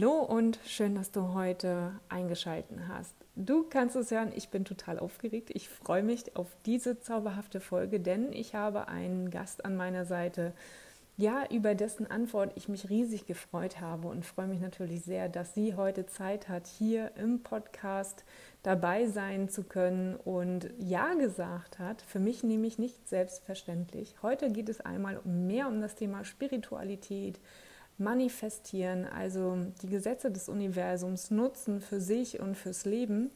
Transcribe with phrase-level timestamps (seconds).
[0.00, 3.16] Hallo und schön, dass du heute eingeschaltet hast.
[3.34, 5.50] Du kannst es hören, ich bin total aufgeregt.
[5.52, 10.52] Ich freue mich auf diese zauberhafte Folge, denn ich habe einen Gast an meiner Seite,
[11.16, 15.54] ja, über dessen Antwort ich mich riesig gefreut habe und freue mich natürlich sehr, dass
[15.54, 18.22] sie heute Zeit hat, hier im Podcast
[18.62, 22.02] dabei sein zu können und Ja gesagt hat.
[22.02, 24.14] Für mich nämlich nicht selbstverständlich.
[24.22, 27.40] Heute geht es einmal mehr um das Thema Spiritualität,
[27.98, 33.30] manifestieren, also die Gesetze des Universums nutzen für sich und fürs Leben.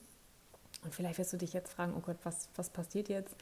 [0.84, 3.36] Und vielleicht wirst du dich jetzt fragen, oh Gott, was, was passiert jetzt?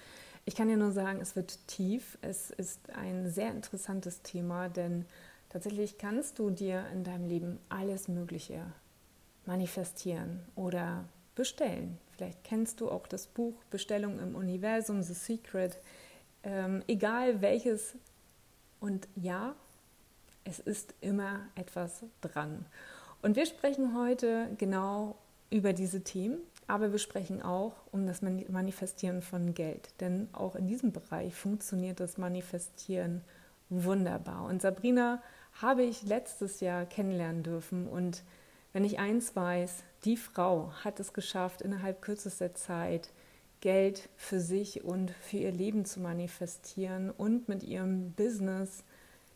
[0.44, 2.18] Ich kann dir nur sagen, es wird tief.
[2.22, 5.04] Es ist ein sehr interessantes Thema, denn
[5.50, 8.64] tatsächlich kannst du dir in deinem Leben alles Mögliche
[9.46, 11.04] manifestieren oder
[11.34, 11.98] bestellen.
[12.12, 15.78] Vielleicht kennst du auch das Buch Bestellung im Universum, The Secret.
[16.42, 17.94] Ähm, egal welches.
[18.80, 19.54] Und ja,
[20.44, 22.66] es ist immer etwas dran.
[23.22, 25.16] Und wir sprechen heute genau
[25.50, 29.90] über diese Themen, aber wir sprechen auch um das Manifestieren von Geld.
[30.00, 33.22] Denn auch in diesem Bereich funktioniert das Manifestieren
[33.68, 34.44] wunderbar.
[34.44, 35.22] Und Sabrina
[35.60, 37.88] habe ich letztes Jahr kennenlernen dürfen.
[37.88, 38.22] Und
[38.72, 43.10] wenn ich eins weiß, die Frau hat es geschafft, innerhalb kürzester Zeit
[43.60, 48.84] Geld für sich und für ihr Leben zu manifestieren und mit ihrem Business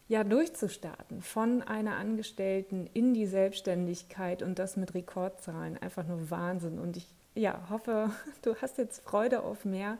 [0.06, 5.78] ja, durchzustarten von einer Angestellten in die Selbstständigkeit und das mit Rekordzahlen.
[5.78, 6.78] Einfach nur Wahnsinn.
[6.78, 8.10] Und ich ja, hoffe,
[8.42, 9.98] du hast jetzt Freude auf mehr.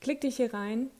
[0.00, 0.90] Klick dich hier rein,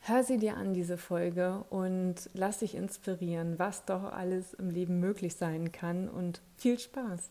[0.00, 5.00] hör sie dir an, diese Folge, und lass dich inspirieren, was doch alles im Leben
[5.00, 6.08] möglich sein kann.
[6.08, 7.30] Und viel Spaß.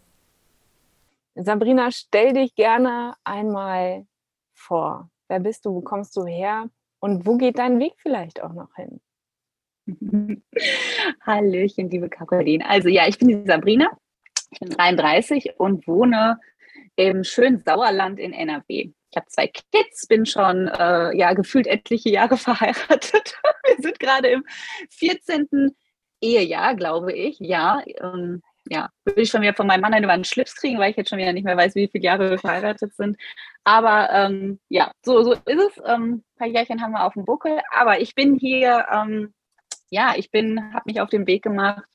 [1.35, 4.07] Sabrina, stell dich gerne einmal
[4.53, 5.09] vor.
[5.27, 5.75] Wer bist du?
[5.75, 6.69] Wo kommst du her?
[6.99, 8.99] Und wo geht dein Weg vielleicht auch noch hin?
[11.25, 12.67] Hallöchen, liebe Caroline.
[12.67, 13.89] Also ja, ich bin die Sabrina,
[14.51, 16.39] ich bin 33 und wohne
[16.95, 18.91] im schönen Sauerland in NRW.
[19.09, 23.35] Ich habe zwei Kids, bin schon äh, ja gefühlt etliche Jahre verheiratet.
[23.65, 24.43] Wir sind gerade im
[24.89, 25.75] 14.
[26.21, 27.37] Ehejahr, glaube ich.
[27.39, 30.91] Ja, ähm, ja, würde ich schon wieder von meinem Mann über einen Schlips kriegen, weil
[30.91, 33.17] ich jetzt schon wieder nicht mehr weiß, wie viele Jahre wir verheiratet sind.
[33.63, 35.81] Aber ähm, ja, so, so ist es.
[35.85, 37.59] Ähm, ein paar Jährchen haben wir auf dem Buckel.
[37.71, 39.33] Aber ich bin hier ähm,
[39.89, 41.87] ja, ich bin, habe mich auf den Weg gemacht,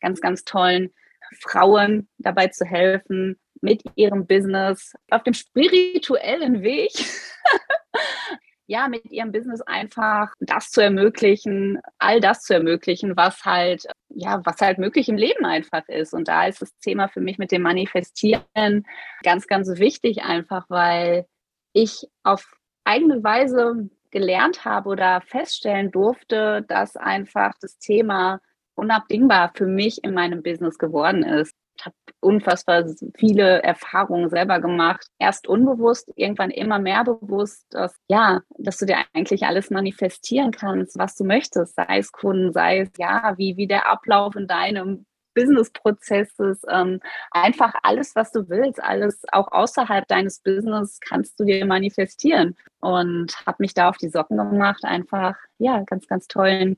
[0.00, 0.92] ganz, ganz tollen
[1.40, 6.92] Frauen dabei zu helfen, mit ihrem Business auf dem spirituellen Weg,
[8.66, 14.40] ja, mit ihrem Business einfach das zu ermöglichen, all das zu ermöglichen, was halt, ja,
[14.44, 16.14] was halt möglich im Leben einfach ist.
[16.14, 18.86] Und da ist das Thema für mich mit dem Manifestieren
[19.22, 21.26] ganz, ganz wichtig, einfach weil
[21.72, 28.40] ich auf eigene Weise gelernt habe oder feststellen durfte, dass einfach das Thema
[28.74, 31.54] unabdingbar für mich in meinem Business geworden ist.
[31.76, 32.84] Ich habe unfassbar
[33.16, 35.06] viele Erfahrungen selber gemacht.
[35.18, 40.98] Erst unbewusst, irgendwann immer mehr bewusst, dass ja, dass du dir eigentlich alles manifestieren kannst,
[40.98, 45.06] was du möchtest, sei es Kunden, sei es ja, wie, wie der Ablauf in deinem
[45.40, 51.64] Business-Prozesses, ähm, einfach alles, was du willst, alles auch außerhalb deines Business kannst du dir
[51.64, 52.56] manifestieren.
[52.80, 56.76] Und habe mich da auf die Socken gemacht, einfach, ja, ganz, ganz tollen,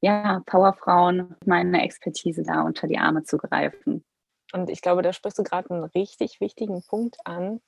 [0.00, 4.04] ja, Powerfrauen meine Expertise da unter die Arme zu greifen.
[4.52, 7.60] Und ich glaube, da sprichst du gerade einen richtig wichtigen Punkt an,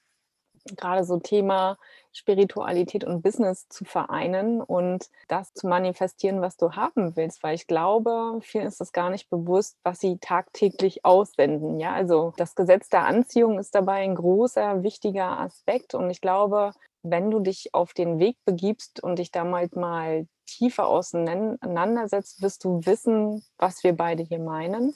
[0.77, 1.79] gerade so Thema
[2.13, 7.67] Spiritualität und Business zu vereinen und das zu manifestieren, was du haben willst, weil ich
[7.67, 11.79] glaube, vielen ist das gar nicht bewusst, was sie tagtäglich aussenden.
[11.79, 16.73] Ja, also das Gesetz der Anziehung ist dabei ein großer, wichtiger Aspekt und ich glaube,
[17.03, 22.81] wenn du dich auf den Weg begibst und dich damals mal tiefer auseinandersetzt, wirst du
[22.85, 24.95] wissen, was wir beide hier meinen.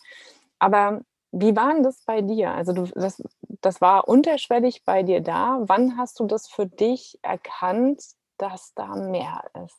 [0.59, 1.01] Aber
[1.33, 2.53] wie war denn das bei dir?
[2.53, 3.23] Also du, das,
[3.65, 5.61] das war unterschwellig bei dir da.
[5.63, 8.03] Wann hast du das für dich erkannt,
[8.39, 9.79] dass da mehr ist?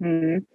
[0.00, 0.46] Hm.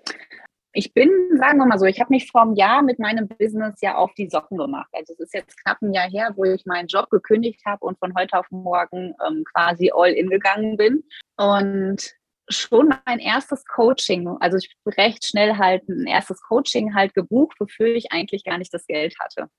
[0.73, 3.81] Ich bin, sagen wir mal so, ich habe mich vor einem Jahr mit meinem Business
[3.81, 4.89] ja auf die Socken gemacht.
[4.93, 7.97] Also es ist jetzt knapp ein Jahr her, wo ich meinen Job gekündigt habe und
[7.97, 11.03] von heute auf morgen ähm, quasi all in gegangen bin.
[11.37, 12.13] Und
[12.49, 17.87] schon mein erstes Coaching, also ich recht schnell halt ein erstes Coaching halt gebucht, wofür
[17.87, 19.49] ich eigentlich gar nicht das Geld hatte.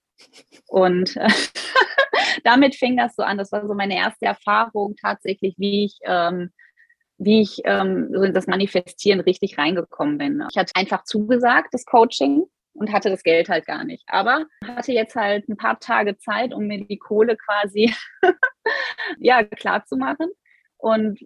[0.69, 1.17] Und
[2.45, 3.39] damit fing das so an.
[3.39, 6.51] Das war so meine erste Erfahrung tatsächlich, wie ich, ähm,
[7.19, 10.45] wie ich ähm, so in das Manifestieren richtig reingekommen bin.
[10.51, 12.45] Ich hatte einfach zugesagt, das Coaching,
[12.79, 14.05] und hatte das Geld halt gar nicht.
[14.07, 17.95] Aber hatte jetzt halt ein paar Tage Zeit, um mir die Kohle quasi
[19.19, 20.29] ja, klar zu machen.
[20.77, 21.19] Und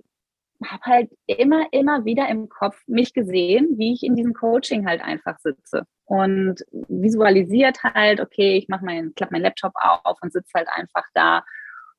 [0.71, 5.03] habe halt immer, immer wieder im Kopf mich gesehen, wie ich in diesem Coaching halt
[5.03, 10.53] einfach sitze und visualisiert halt, okay, ich mache meinen, klappe meinen Laptop auf und sitze
[10.55, 11.43] halt einfach da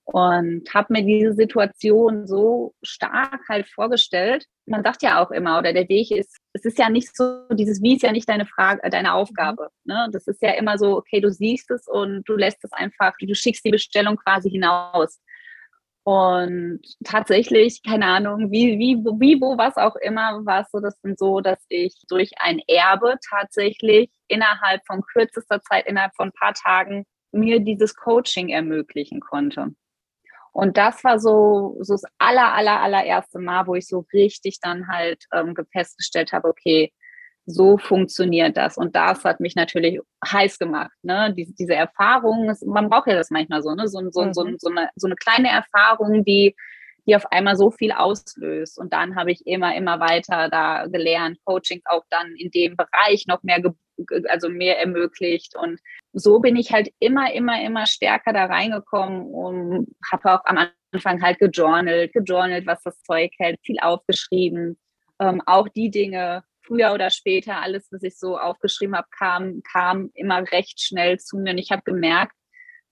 [0.06, 4.46] und habe mir diese Situation so stark halt vorgestellt.
[4.66, 7.82] Man sagt ja auch immer, oder der Weg ist, es ist ja nicht so, dieses
[7.82, 9.70] Wie ist ja nicht deine Frage, deine Aufgabe.
[9.86, 10.10] Ne?
[10.12, 13.34] Das ist ja immer so, okay, du siehst es und du lässt es einfach, du
[13.34, 15.20] schickst die Bestellung quasi hinaus.
[16.06, 21.00] Und tatsächlich, keine Ahnung, wie, wie, wie, wo, was auch immer, war es so, das
[21.02, 26.34] sind so, dass ich durch ein Erbe tatsächlich innerhalb von kürzester Zeit, innerhalb von ein
[26.34, 29.70] paar Tagen mir dieses Coaching ermöglichen konnte.
[30.52, 34.88] Und das war so, so das aller, aller, allererste Mal, wo ich so richtig dann
[34.88, 36.92] halt ähm, festgestellt habe, okay,
[37.46, 38.78] so funktioniert das.
[38.78, 40.92] Und das hat mich natürlich heiß gemacht.
[41.02, 41.34] Ne?
[41.36, 43.88] Diese, diese Erfahrung, man braucht ja das manchmal so, ne?
[43.88, 44.34] so, so, mhm.
[44.34, 46.56] so, so, eine, so eine kleine Erfahrung, die,
[47.06, 48.80] die auf einmal so viel auslöst.
[48.80, 53.26] Und dann habe ich immer, immer weiter da gelernt, Coachings auch dann in dem Bereich
[53.28, 53.62] noch mehr,
[54.30, 55.56] also mehr ermöglicht.
[55.56, 55.80] Und
[56.14, 61.22] so bin ich halt immer, immer, immer stärker da reingekommen und habe auch am Anfang
[61.22, 64.78] halt gejournalt, gejournalt, was das Zeug hält, viel aufgeschrieben.
[65.20, 70.10] Ähm, auch die Dinge, früher oder später, alles, was ich so aufgeschrieben habe, kam, kam
[70.14, 71.52] immer recht schnell zu mir.
[71.52, 72.34] Und ich habe gemerkt,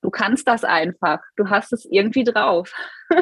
[0.01, 1.19] du kannst das einfach.
[1.35, 2.73] Du hast es irgendwie drauf.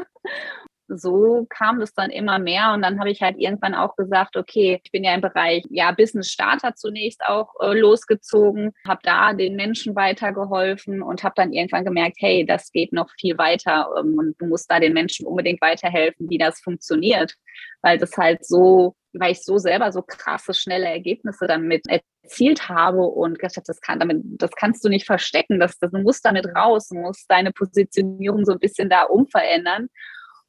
[0.90, 4.82] so kam das dann immer mehr und dann habe ich halt irgendwann auch gesagt, okay,
[4.84, 9.56] ich bin ja im Bereich ja Business Starter zunächst auch äh, losgezogen, habe da den
[9.56, 14.36] Menschen weitergeholfen und habe dann irgendwann gemerkt, hey, das geht noch viel weiter ähm, und
[14.42, 17.36] du musst da den Menschen unbedingt weiterhelfen, wie das funktioniert,
[17.82, 23.02] weil das halt so weil ich so selber so krasse, schnelle Ergebnisse damit erzielt habe
[23.02, 26.26] und gesagt habe, das, kann, damit, das kannst du nicht verstecken, das, das, du musst
[26.26, 29.88] damit raus, du musst deine Positionierung so ein bisschen da umverändern,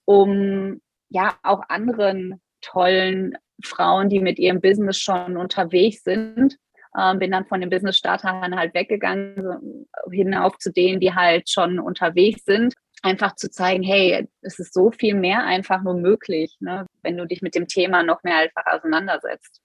[0.04, 6.56] um ja auch anderen tollen Frauen, die mit ihrem Business schon unterwegs sind,
[6.98, 12.44] ähm, bin dann von den Business-Startern halt weggegangen, hinauf zu denen, die halt schon unterwegs
[12.44, 17.16] sind einfach zu zeigen, hey, es ist so viel mehr einfach nur möglich, ne, wenn
[17.16, 19.60] du dich mit dem Thema noch mehr einfach auseinandersetzt.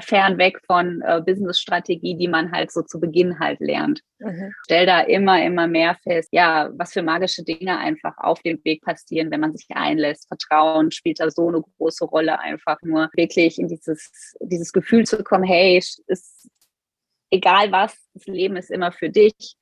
[0.00, 4.00] Fernweg von äh, Business-Strategie, die man halt so zu Beginn halt lernt.
[4.18, 4.52] Mhm.
[4.64, 8.82] Stell da immer, immer mehr fest, ja, was für magische Dinge einfach auf dem Weg
[8.82, 10.26] passieren, wenn man sich einlässt.
[10.26, 15.22] Vertrauen spielt da so eine große Rolle, einfach nur wirklich in dieses, dieses Gefühl zu
[15.22, 16.50] kommen, hey, ist
[17.30, 19.54] egal was, das Leben ist immer für dich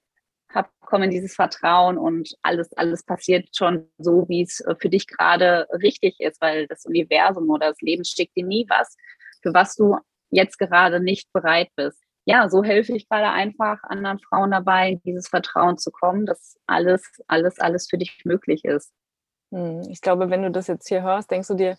[0.55, 4.89] hab, komm in dieses Vertrauen und alles, alles passiert schon so, wie es äh, für
[4.89, 8.97] dich gerade richtig ist, weil das Universum oder das Leben schickt dir nie was,
[9.43, 9.97] für was du
[10.31, 12.03] jetzt gerade nicht bereit bist.
[12.25, 17.23] Ja, so helfe ich gerade einfach anderen Frauen dabei, dieses Vertrauen zu kommen, dass alles,
[17.29, 18.93] alles, alles für dich möglich ist.
[19.53, 21.79] Hm, ich glaube, wenn du das jetzt hier hörst, denkst du dir,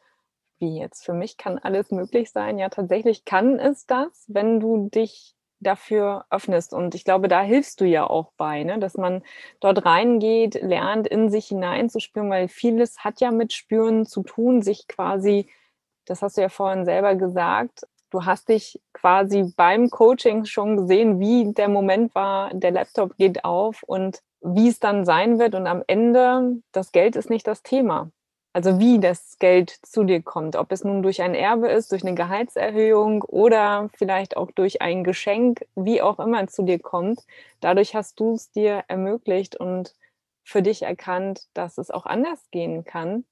[0.60, 1.06] wie jetzt?
[1.06, 2.58] Für mich kann alles möglich sein.
[2.58, 6.74] Ja, tatsächlich kann es das, wenn du dich dafür öffnest.
[6.74, 8.80] Und ich glaube, da hilfst du ja auch bei, ne?
[8.80, 9.24] dass man
[9.60, 14.88] dort reingeht, lernt, in sich hineinzuspüren, weil vieles hat ja mit Spüren zu tun, sich
[14.88, 15.50] quasi,
[16.06, 21.20] das hast du ja vorhin selber gesagt, du hast dich quasi beim Coaching schon gesehen,
[21.20, 25.56] wie der Moment war, der Laptop geht auf und wie es dann sein wird.
[25.56, 28.12] Und am Ende, das Geld ist nicht das Thema.
[28.54, 32.04] Also wie das Geld zu dir kommt, ob es nun durch ein Erbe ist, durch
[32.04, 37.24] eine Gehaltserhöhung oder vielleicht auch durch ein Geschenk, wie auch immer zu dir kommt.
[37.60, 39.94] Dadurch hast du es dir ermöglicht und
[40.44, 43.26] für dich erkannt, dass es auch anders gehen kann.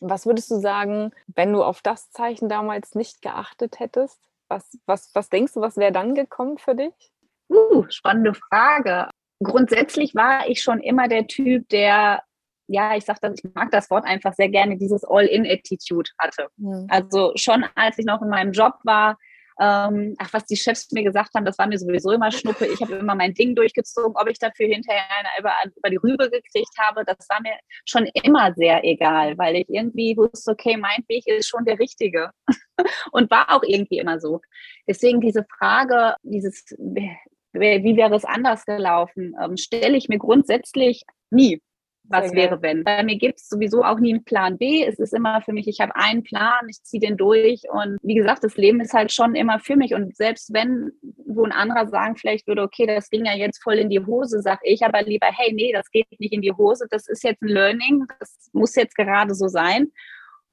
[0.00, 4.20] Was würdest du sagen, wenn du auf das Zeichen damals nicht geachtet hättest?
[4.48, 7.12] Was, was, was denkst du, was wäre dann gekommen für dich?
[7.48, 9.08] Uh, spannende Frage.
[9.42, 12.22] Grundsätzlich war ich schon immer der Typ, der
[12.66, 16.48] ja, ich sag das, ich mag das Wort einfach sehr gerne, dieses All-in-Attitude hatte.
[16.56, 16.86] Mhm.
[16.88, 19.16] Also schon als ich noch in meinem Job war,
[19.60, 22.66] ähm, ach, was die Chefs mir gesagt haben, das war mir sowieso immer Schnuppe.
[22.66, 26.30] Ich habe immer mein Ding durchgezogen, ob ich dafür hinterher eine über, über die Rübe
[26.30, 31.04] gekriegt habe, das war mir schon immer sehr egal, weil ich irgendwie wusste, okay, mein
[31.08, 32.30] Weg ist schon der richtige
[33.12, 34.40] und war auch irgendwie immer so.
[34.88, 41.60] Deswegen diese Frage, dieses, wie wäre es anders gelaufen, ähm, stelle ich mir grundsätzlich nie
[42.04, 42.84] was Sehr wäre, wenn.
[42.84, 44.84] Bei mir gibt es sowieso auch nie einen Plan B.
[44.84, 47.62] Es ist immer für mich, ich habe einen Plan, ich ziehe den durch.
[47.70, 49.94] Und wie gesagt, das Leben ist halt schon immer für mich.
[49.94, 50.92] Und selbst wenn
[51.34, 54.40] wo ein anderer sagen vielleicht würde, okay, das ging ja jetzt voll in die Hose,
[54.40, 57.42] sage ich aber lieber, hey, nee, das geht nicht in die Hose, das ist jetzt
[57.42, 59.90] ein Learning, das muss jetzt gerade so sein.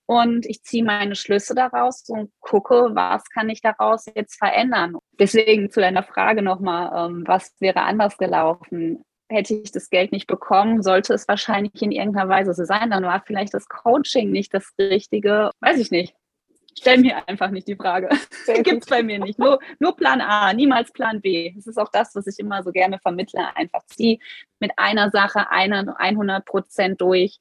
[0.08, 4.98] Und ich ziehe meine Schlüsse daraus und gucke, was kann ich daraus jetzt verändern.
[5.18, 9.06] Deswegen zu deiner Frage nochmal, ähm, was wäre anders gelaufen?
[9.32, 12.92] Hätte ich das Geld nicht bekommen, sollte es wahrscheinlich in irgendeiner Weise so sein.
[12.92, 15.52] Dann war vielleicht das Coaching nicht das Richtige.
[15.60, 16.16] Weiß ich nicht.
[16.78, 18.10] Stell mir einfach nicht die Frage.
[18.64, 19.38] Gibt es bei mir nicht.
[19.38, 21.52] Nur, nur Plan A, niemals Plan B.
[21.56, 23.56] Das ist auch das, was ich immer so gerne vermittle.
[23.56, 24.20] Einfach zieh
[24.60, 27.40] mit einer Sache einer 100 Prozent durch.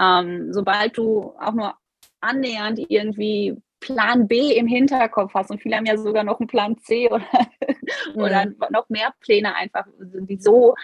[0.00, 1.74] Ähm, sobald du auch nur
[2.20, 6.78] annähernd irgendwie Plan B im Hinterkopf hast und viele haben ja sogar noch einen Plan
[6.78, 7.24] C oder,
[8.14, 8.20] mhm.
[8.20, 10.74] oder noch mehr Pläne einfach, die so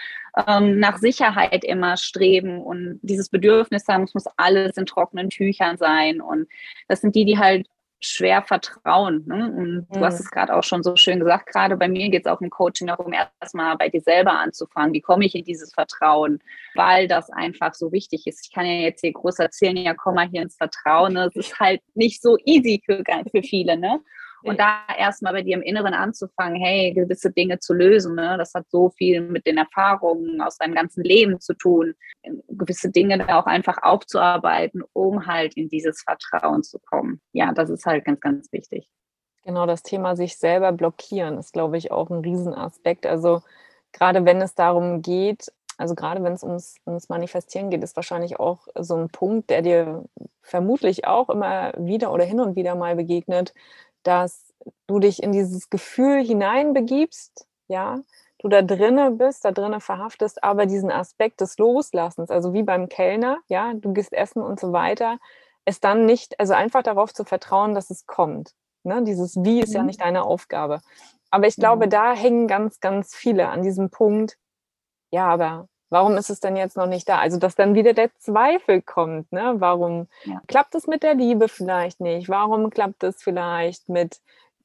[0.47, 5.77] ähm, nach Sicherheit immer streben und dieses Bedürfnis haben, es muss alles in trockenen Tüchern
[5.77, 6.47] sein und
[6.87, 7.67] das sind die, die halt
[8.01, 9.23] schwer vertrauen.
[9.27, 9.51] Ne?
[9.51, 10.25] Und du hast mhm.
[10.25, 12.87] es gerade auch schon so schön gesagt, gerade bei mir geht es auch im Coaching
[12.87, 14.93] darum, erstmal bei dir selber anzufangen.
[14.93, 16.39] Wie komme ich in dieses Vertrauen?
[16.75, 18.45] Weil das einfach so wichtig ist.
[18.45, 21.15] Ich kann ja jetzt hier groß erzählen, ja, komm mal hier ins Vertrauen.
[21.15, 23.77] Das ist halt nicht so easy für, für viele.
[23.77, 23.99] Ne?
[24.43, 28.35] Und da erstmal bei dir im Inneren anzufangen, hey, gewisse Dinge zu lösen, ne?
[28.37, 31.93] das hat so viel mit den Erfahrungen aus deinem ganzen Leben zu tun,
[32.47, 37.21] gewisse Dinge da auch einfach aufzuarbeiten, um halt in dieses Vertrauen zu kommen.
[37.33, 38.89] Ja, das ist halt ganz, ganz wichtig.
[39.43, 43.05] Genau, das Thema sich selber blockieren ist, glaube ich, auch ein Riesenaspekt.
[43.05, 43.41] Also
[43.91, 48.37] gerade wenn es darum geht, also gerade wenn es ums, ums Manifestieren geht, ist wahrscheinlich
[48.37, 50.03] auch so ein Punkt, der dir
[50.41, 53.53] vermutlich auch immer wieder oder hin und wieder mal begegnet,
[54.03, 54.53] dass
[54.87, 57.99] du dich in dieses Gefühl hineinbegibst, ja,
[58.39, 62.89] du da drinne bist, da drinne verhaftest, aber diesen Aspekt des Loslassens, also wie beim
[62.89, 65.19] Kellner, ja, du gehst essen und so weiter,
[65.65, 68.53] es dann nicht, also einfach darauf zu vertrauen, dass es kommt.
[68.83, 69.03] Ne?
[69.03, 69.75] Dieses Wie ist mhm.
[69.75, 70.81] ja nicht deine Aufgabe.
[71.31, 71.89] Aber ich glaube, mhm.
[71.91, 74.37] da hängen ganz, ganz viele an diesem Punkt,
[75.11, 77.19] ja, aber warum ist es denn jetzt noch nicht da?
[77.19, 79.55] Also, dass dann wieder der Zweifel kommt, ne?
[79.57, 80.41] Warum ja.
[80.47, 82.29] klappt es mit der Liebe vielleicht nicht?
[82.29, 84.21] Warum klappt es vielleicht mit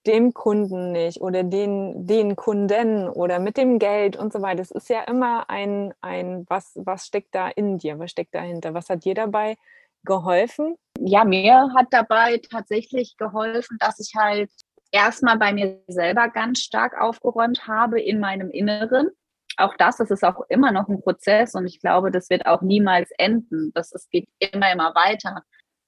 [0.07, 4.61] dem Kunden nicht oder den, den Kunden oder mit dem Geld und so weiter.
[4.61, 7.99] Es ist ja immer ein, ein was, was steckt da in dir?
[7.99, 8.75] Was steckt dahinter?
[8.75, 9.57] Was hat dir dabei
[10.05, 10.77] geholfen?
[10.99, 14.51] Ja, mir hat dabei tatsächlich geholfen, dass ich halt
[14.93, 19.09] erstmal bei mir selber ganz stark aufgeräumt habe in meinem Inneren
[19.57, 22.63] auch das, das ist auch immer noch ein Prozess und ich glaube, das wird auch
[22.63, 23.73] niemals enden.
[23.75, 25.43] Das, es geht immer, immer weiter.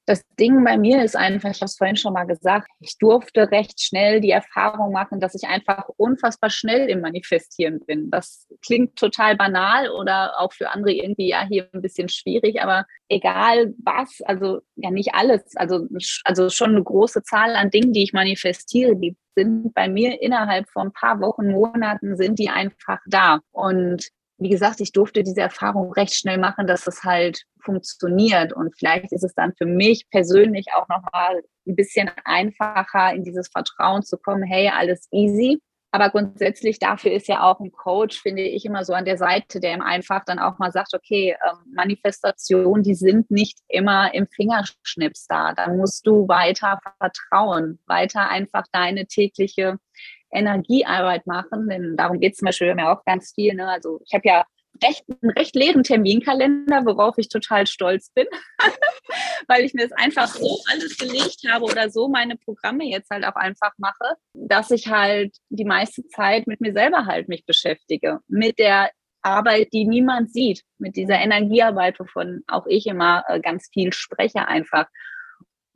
[0.07, 3.51] Das Ding bei mir ist einfach, ich habe es vorhin schon mal gesagt, ich durfte
[3.51, 8.09] recht schnell die Erfahrung machen, dass ich einfach unfassbar schnell im Manifestieren bin.
[8.11, 12.87] Das klingt total banal oder auch für andere irgendwie ja hier ein bisschen schwierig, aber
[13.09, 15.89] egal was, also ja nicht alles, also,
[16.25, 20.69] also schon eine große Zahl an Dingen, die ich manifestiere, die sind bei mir innerhalb
[20.71, 23.41] von ein paar Wochen, Monaten sind die einfach da.
[23.51, 28.53] Und wie gesagt, ich durfte diese Erfahrung recht schnell machen, dass es halt funktioniert.
[28.53, 33.49] Und vielleicht ist es dann für mich persönlich auch nochmal ein bisschen einfacher, in dieses
[33.49, 35.61] Vertrauen zu kommen, hey, alles easy.
[35.93, 39.61] Aber grundsätzlich dafür ist ja auch ein Coach, finde ich, immer so an der Seite,
[39.61, 44.27] der ihm einfach dann auch mal sagt, okay, ähm, Manifestationen, die sind nicht immer im
[44.27, 45.55] Fingerschnips da.
[45.55, 49.79] Da musst du weiter vertrauen, weiter einfach deine tägliche
[50.37, 53.55] Energiearbeit machen, denn darum geht es zum Beispiel mir auch ganz viel.
[53.55, 53.69] Ne?
[53.69, 54.45] Also ich habe ja
[54.83, 58.27] recht, einen recht leeren Terminkalender, worauf ich total stolz bin,
[59.49, 63.25] weil ich mir das einfach so alles gelegt habe oder so meine Programme jetzt halt
[63.25, 68.21] auch einfach mache, dass ich halt die meiste Zeit mit mir selber halt mich beschäftige,
[68.29, 68.91] mit der
[69.23, 74.47] Arbeit, die niemand sieht, mit dieser Energiearbeit, wovon auch ich immer äh, ganz viel spreche
[74.47, 74.87] einfach.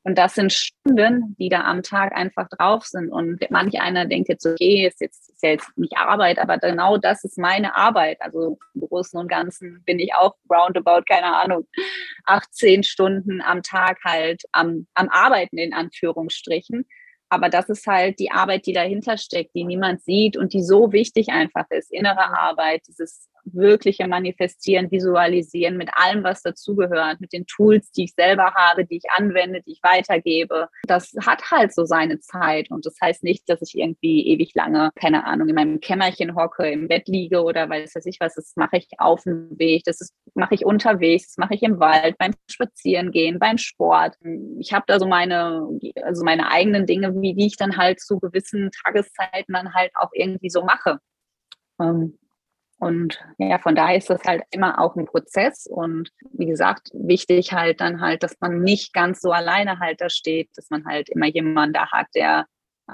[0.03, 3.11] Und das sind Stunden, die da am Tag einfach drauf sind.
[3.11, 7.25] Und manch einer denkt jetzt, okay, ist jetzt ist jetzt nicht Arbeit, aber genau das
[7.25, 8.19] ist meine Arbeit.
[8.21, 11.67] Also im Großen und Ganzen bin ich auch roundabout, keine Ahnung,
[12.27, 16.87] 18 Stunden am Tag halt am, am Arbeiten in Anführungsstrichen.
[17.31, 20.93] Aber das ist halt die Arbeit, die dahinter steckt, die niemand sieht und die so
[20.93, 21.93] wichtig einfach ist.
[21.93, 28.15] Innere Arbeit, dieses wirkliche Manifestieren, Visualisieren, mit allem, was dazugehört, mit den Tools, die ich
[28.15, 30.69] selber habe, die ich anwende, die ich weitergebe.
[30.85, 32.71] Das hat halt so seine Zeit.
[32.71, 36.71] Und das heißt nicht, dass ich irgendwie ewig lange, keine Ahnung, in meinem Kämmerchen hocke,
[36.71, 38.35] im Bett liege oder weiß ich was.
[38.35, 42.17] Das mache ich auf dem Weg, das mache ich unterwegs, das mache ich im Wald,
[42.19, 44.17] beim Spazierengehen, beim Sport.
[44.59, 45.67] Ich habe da so meine,
[46.03, 50.11] also meine eigenen Dinge, wie die ich dann halt zu gewissen Tageszeiten dann halt auch
[50.13, 50.99] irgendwie so mache.
[51.81, 52.19] Ähm,
[52.81, 55.67] Und ja, von daher ist das halt immer auch ein Prozess.
[55.67, 60.09] Und wie gesagt, wichtig halt dann halt, dass man nicht ganz so alleine halt da
[60.09, 62.47] steht, dass man halt immer jemanden da hat, der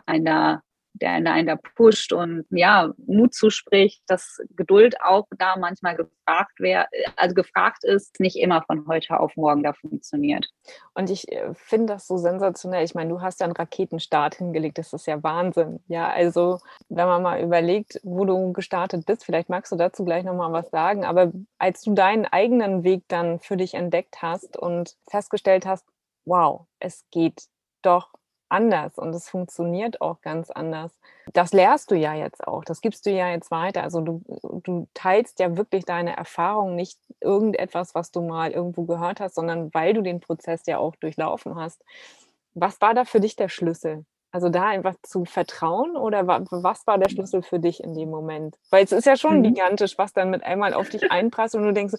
[0.04, 0.62] einen da
[1.00, 6.86] der einen da pusht und ja, Mut zuspricht, dass Geduld auch da manchmal gefragt wäre,
[7.16, 10.48] also gefragt ist, nicht immer von heute auf morgen da funktioniert.
[10.94, 12.84] Und ich äh, finde das so sensationell.
[12.84, 15.80] Ich meine, du hast ja einen Raketenstart hingelegt, das ist ja Wahnsinn.
[15.88, 20.24] Ja, also wenn man mal überlegt, wo du gestartet bist, vielleicht magst du dazu gleich
[20.24, 24.96] nochmal was sagen, aber als du deinen eigenen Weg dann für dich entdeckt hast und
[25.08, 25.86] festgestellt hast,
[26.24, 27.44] wow, es geht
[27.82, 28.10] doch
[28.48, 30.92] anders und es funktioniert auch ganz anders.
[31.32, 33.82] Das lehrst du ja jetzt auch, das gibst du ja jetzt weiter.
[33.82, 34.22] Also du,
[34.62, 39.72] du teilst ja wirklich deine Erfahrung, nicht irgendetwas, was du mal irgendwo gehört hast, sondern
[39.74, 41.84] weil du den Prozess ja auch durchlaufen hast.
[42.54, 44.04] Was war da für dich der Schlüssel?
[44.32, 48.56] Also da einfach zu vertrauen oder was war der Schlüssel für dich in dem Moment?
[48.70, 49.44] Weil es ist ja schon mhm.
[49.44, 51.94] gigantisch, was dann mit einmal auf dich einprasst und du denkst,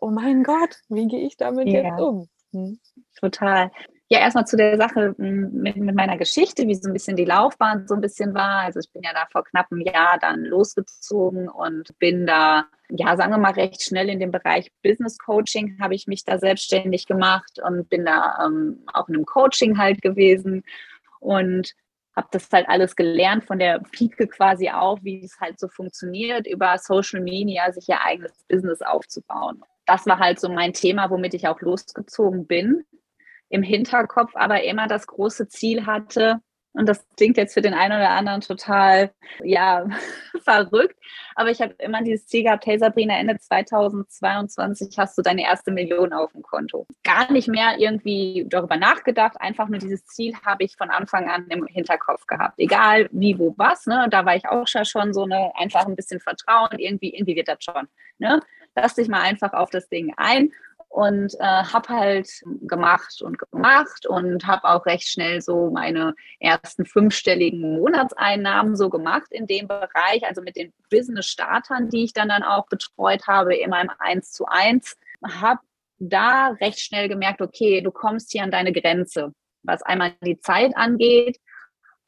[0.00, 1.82] oh mein Gott, wie gehe ich damit ja.
[1.82, 2.28] jetzt um?
[2.52, 2.80] Hm.
[3.20, 3.70] Total.
[4.08, 7.24] Ja, erstmal zu der Sache hm, mit, mit, meiner Geschichte, wie so ein bisschen die
[7.24, 8.60] Laufbahn so ein bisschen war.
[8.60, 13.16] Also ich bin ja da vor knapp einem Jahr dann losgezogen und bin da, ja,
[13.16, 17.06] sagen wir mal, recht schnell in dem Bereich Business Coaching habe ich mich da selbstständig
[17.06, 20.62] gemacht und bin da ähm, auch in einem Coaching halt gewesen
[21.18, 21.72] und
[22.14, 26.46] habe das halt alles gelernt von der Pike quasi auch, wie es halt so funktioniert,
[26.46, 29.62] über Social Media sich ihr eigenes Business aufzubauen.
[29.84, 32.84] Das war halt so mein Thema, womit ich auch losgezogen bin
[33.48, 36.40] im Hinterkopf aber immer das große Ziel hatte,
[36.76, 39.10] und das klingt jetzt für den einen oder anderen total,
[39.42, 39.86] ja,
[40.44, 40.96] verrückt.
[41.34, 45.72] Aber ich habe immer dieses Ziel gehabt, hey Sabrina, Ende 2022 hast du deine erste
[45.72, 46.86] Million auf dem Konto.
[47.02, 51.46] Gar nicht mehr irgendwie darüber nachgedacht, einfach nur dieses Ziel habe ich von Anfang an
[51.48, 52.58] im Hinterkopf gehabt.
[52.58, 54.08] Egal wie, wo, was, ne?
[54.10, 57.64] Da war ich auch schon so eine, einfach ein bisschen Vertrauen, irgendwie, irgendwie wird das
[57.64, 57.88] schon.
[58.18, 58.40] Ne?
[58.74, 60.52] Lass dich mal einfach auf das Ding ein
[60.88, 62.28] und äh, habe halt
[62.62, 69.26] gemacht und gemacht und habe auch recht schnell so meine ersten fünfstelligen Monatseinnahmen so gemacht
[69.30, 73.80] in dem Bereich, also mit den Business-Startern, die ich dann dann auch betreut habe, immer
[73.82, 75.60] im Eins zu eins, habe
[75.98, 79.32] da recht schnell gemerkt, okay, du kommst hier an deine Grenze,
[79.62, 81.38] was einmal die Zeit angeht,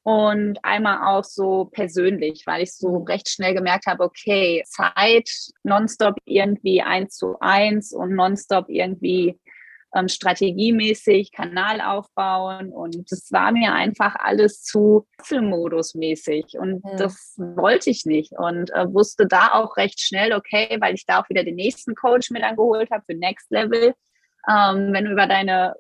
[0.09, 5.29] und einmal auch so persönlich, weil ich so recht schnell gemerkt habe, okay, Zeit
[5.65, 9.39] nonstop irgendwie eins zu eins und nonstop irgendwie
[9.95, 12.73] ähm, strategiemäßig Kanal aufbauen.
[12.73, 16.97] Und das war mir einfach alles zu Modus-mäßig und ja.
[16.97, 18.33] das wollte ich nicht.
[18.39, 21.95] Und äh, wusste da auch recht schnell, okay, weil ich da auch wieder den nächsten
[21.95, 23.93] Coach mit angeholt habe für Next Level,
[24.49, 25.75] ähm, wenn du über deine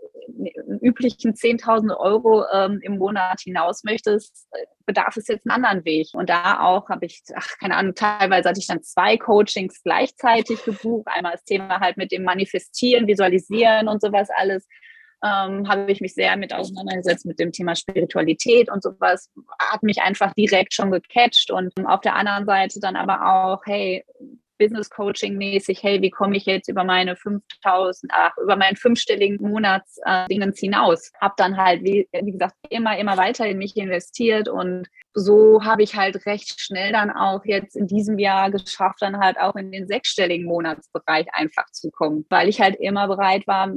[0.83, 4.49] üblichen 10.000 Euro ähm, im Monat hinaus möchtest,
[4.87, 6.09] bedarf es jetzt einen anderen Weg.
[6.12, 10.64] Und da auch habe ich, ach, keine Ahnung, teilweise hatte ich dann zwei Coachings gleichzeitig
[10.64, 11.07] gebucht.
[11.07, 14.66] Einmal das Thema halt mit dem Manifestieren, Visualisieren und sowas alles.
[15.25, 20.01] Ähm, habe ich mich sehr mit auseinandergesetzt mit dem Thema Spiritualität und sowas, hat mich
[20.01, 24.05] einfach direkt schon gecatcht und auf der anderen Seite dann aber auch, hey,
[24.59, 29.38] Business Coaching mäßig, hey, wie komme ich jetzt über meine 5000, ach, über meinen fünfstelligen
[29.40, 31.12] Monatsdingens äh, hinaus?
[31.21, 35.83] Hab dann halt, wie, wie gesagt, immer, immer weiter in mich investiert und so habe
[35.83, 39.73] ich halt recht schnell dann auch jetzt in diesem Jahr geschafft, dann halt auch in
[39.73, 43.73] den sechsstelligen Monatsbereich einfach zu kommen, weil ich halt immer bereit war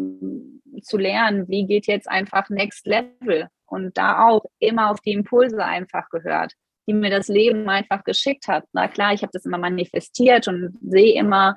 [0.83, 5.63] zu lernen, wie geht jetzt einfach Next Level und da auch immer auf die Impulse
[5.63, 6.53] einfach gehört
[6.87, 8.65] die mir das Leben einfach geschickt hat.
[8.73, 11.55] Na klar, ich habe das immer manifestiert und sehe immer,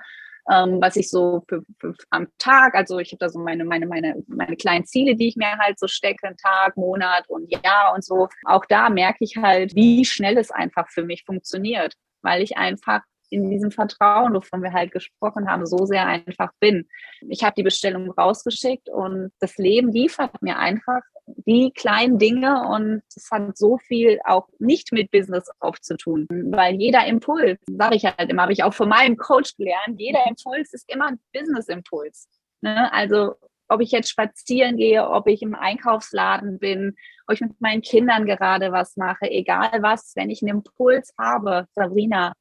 [0.50, 3.86] ähm, was ich so für, für, am Tag, also ich habe da so meine, meine,
[3.86, 8.04] meine, meine kleinen Ziele, die ich mir halt so stecke, Tag, Monat und Jahr und
[8.04, 8.28] so.
[8.44, 13.00] Auch da merke ich halt, wie schnell es einfach für mich funktioniert, weil ich einfach
[13.34, 16.88] in diesem Vertrauen, wovon wir halt gesprochen haben, so sehr einfach bin.
[17.28, 23.02] Ich habe die Bestellung rausgeschickt und das Leben liefert mir einfach die kleinen Dinge und
[23.14, 28.30] es hat so viel auch nicht mit Business aufzutun, weil jeder Impuls, sage ich halt
[28.30, 32.28] immer, habe ich auch von meinem Coach gelernt, jeder Impuls ist immer ein Business-Impuls.
[32.60, 32.92] Ne?
[32.92, 33.34] Also
[33.68, 36.94] ob ich jetzt spazieren gehe, ob ich im Einkaufsladen bin,
[37.26, 41.66] ob ich mit meinen Kindern gerade was mache, egal was, wenn ich einen Impuls habe,
[41.72, 42.34] Sabrina,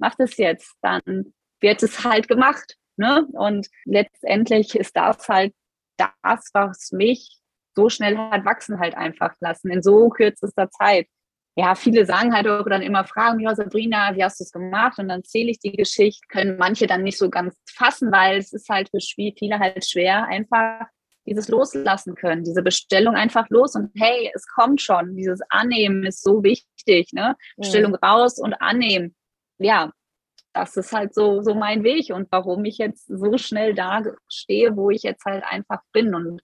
[0.00, 2.76] mach das jetzt, dann wird es halt gemacht.
[2.96, 3.26] Ne?
[3.32, 5.54] Und letztendlich ist das halt
[5.96, 7.40] das, was mich
[7.74, 11.06] so schnell hat wachsen halt einfach lassen, in so kürzester Zeit.
[11.56, 14.98] Ja, viele sagen halt auch dann immer Fragen, ja, Sabrina, wie hast du es gemacht?
[14.98, 18.52] Und dann zähle ich die Geschichte, können manche dann nicht so ganz fassen, weil es
[18.52, 20.86] ist halt für viele halt schwer, einfach
[21.26, 25.16] dieses Loslassen können, diese Bestellung einfach los und hey, es kommt schon.
[25.16, 27.36] Dieses Annehmen ist so wichtig, ne?
[27.56, 29.14] Bestellung raus und annehmen.
[29.62, 29.92] Ja,
[30.54, 34.74] das ist halt so, so mein Weg und warum ich jetzt so schnell da stehe,
[34.74, 36.14] wo ich jetzt halt einfach bin.
[36.14, 36.40] Und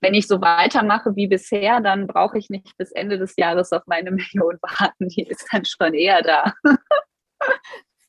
[0.00, 3.82] wenn ich so weitermache wie bisher, dann brauche ich nicht bis Ende des Jahres auf
[3.86, 5.08] meine Million warten.
[5.08, 6.54] Die ist dann schon eher da.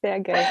[0.03, 0.45] Sehr geil.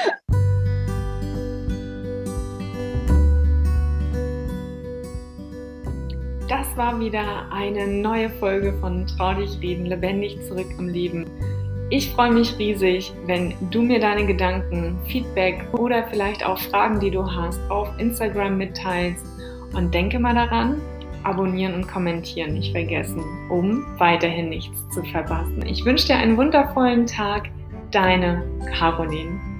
[6.49, 11.50] Das war wieder eine neue Folge von Trau dich reden, lebendig zurück im Leben.
[11.93, 17.11] Ich freue mich riesig, wenn du mir deine Gedanken, Feedback oder vielleicht auch Fragen, die
[17.11, 19.25] du hast, auf Instagram mitteilst.
[19.73, 20.81] Und denke mal daran,
[21.23, 25.65] abonnieren und kommentieren nicht vergessen, um weiterhin nichts zu verpassen.
[25.65, 27.49] Ich wünsche dir einen wundervollen Tag.
[27.91, 28.41] Deine
[28.77, 29.50] Caroline.